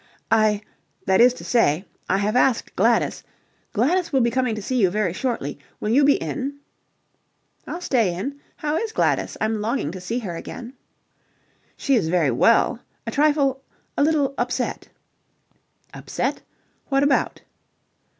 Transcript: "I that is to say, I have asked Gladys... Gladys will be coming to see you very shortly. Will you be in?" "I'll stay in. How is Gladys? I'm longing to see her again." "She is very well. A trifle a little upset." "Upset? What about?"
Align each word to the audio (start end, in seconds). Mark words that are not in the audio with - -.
"I 0.31 0.61
that 1.05 1.21
is 1.21 1.31
to 1.35 1.43
say, 1.43 1.85
I 2.09 2.17
have 2.17 2.35
asked 2.35 2.75
Gladys... 2.75 3.21
Gladys 3.71 4.11
will 4.11 4.21
be 4.21 4.31
coming 4.31 4.55
to 4.55 4.61
see 4.63 4.77
you 4.81 4.89
very 4.89 5.13
shortly. 5.13 5.59
Will 5.79 5.91
you 5.91 6.03
be 6.03 6.15
in?" 6.15 6.57
"I'll 7.67 7.81
stay 7.81 8.15
in. 8.15 8.39
How 8.55 8.77
is 8.77 8.93
Gladys? 8.93 9.37
I'm 9.39 9.61
longing 9.61 9.91
to 9.91 10.01
see 10.01 10.17
her 10.17 10.35
again." 10.35 10.73
"She 11.77 11.93
is 11.93 12.07
very 12.09 12.31
well. 12.31 12.79
A 13.05 13.11
trifle 13.11 13.61
a 13.95 14.01
little 14.01 14.33
upset." 14.39 14.89
"Upset? 15.93 16.41
What 16.87 17.03
about?" 17.03 17.43